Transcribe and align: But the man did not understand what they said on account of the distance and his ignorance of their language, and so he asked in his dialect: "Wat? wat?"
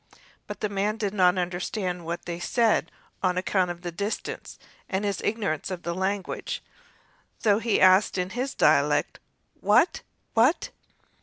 But 0.47 0.61
the 0.61 0.67
man 0.67 0.97
did 0.97 1.13
not 1.13 1.37
understand 1.37 2.05
what 2.05 2.25
they 2.25 2.39
said 2.39 2.91
on 3.21 3.37
account 3.37 3.69
of 3.69 3.83
the 3.83 3.91
distance 3.91 4.57
and 4.89 5.05
his 5.05 5.21
ignorance 5.21 5.69
of 5.69 5.83
their 5.83 5.93
language, 5.93 6.63
and 7.35 7.43
so 7.43 7.59
he 7.59 7.79
asked 7.79 8.17
in 8.17 8.31
his 8.31 8.55
dialect: 8.55 9.19
"Wat? 9.61 10.01
wat?" 10.33 10.71